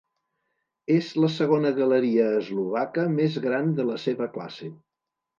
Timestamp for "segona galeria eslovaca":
1.33-3.03